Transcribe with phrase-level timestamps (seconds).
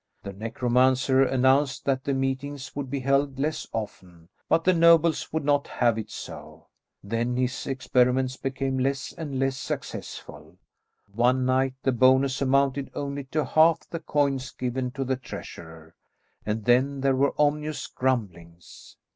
[0.23, 5.45] The necromancer announced that the meetings would be held less often, but the nobles would
[5.45, 6.65] not have it so.
[7.03, 10.57] Then his experiments became less and less successful.
[11.13, 15.93] One night the bonus amounted only to half the coins given to the treasurer,
[16.47, 18.97] and then there were ominous grumblings.